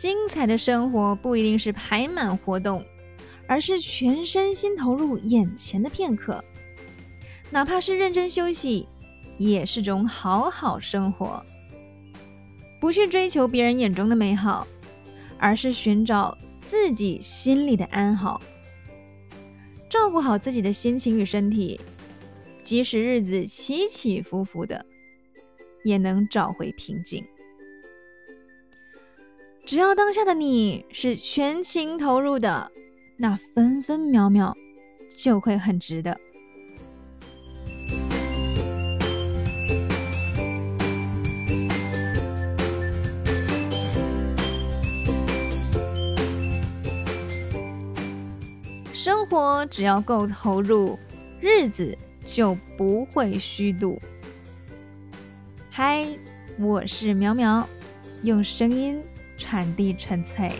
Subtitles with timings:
[0.00, 2.82] 精彩的生活不一定是排满活动，
[3.46, 6.42] 而是全身心投入眼前的片刻。
[7.50, 8.88] 哪怕是认真休息，
[9.36, 11.44] 也是种好好生活。
[12.80, 14.66] 不去追求别人眼中的美好，
[15.38, 18.40] 而是寻找自己心里的安好。
[19.86, 21.78] 照顾好自己的心情与身体，
[22.64, 24.86] 即使日子起起伏伏的，
[25.84, 27.22] 也能找回平静。
[29.70, 32.72] 只要当下的你是全情投入的，
[33.16, 34.52] 那分分秒秒
[35.16, 36.18] 就会很值得。
[48.92, 50.98] 生活只要够投入，
[51.40, 51.96] 日子
[52.26, 54.02] 就不会虚度。
[55.70, 56.04] 嗨，
[56.58, 57.64] 我是苗苗，
[58.24, 59.00] 用声音
[59.40, 60.50] 产地纯粹。